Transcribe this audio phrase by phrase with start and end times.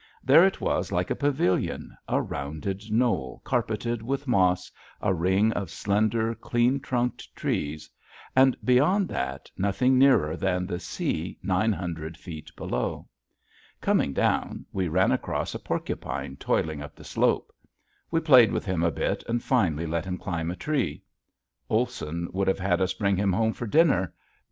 [0.23, 5.69] There it was like a pavilion, a round knoll carpeted with moss, a ring of
[5.69, 7.87] slender, clean trunked trees;
[8.35, 13.09] and beyond that nothing nearer than the sea nine hundred feet below.
[13.79, 17.53] Coming down we ran across a porcupine toiling up the slope.
[18.09, 21.03] We played with him a bit and finally let him climb a tree.
[21.69, 24.15] Olson would have had us bring him home for dinner.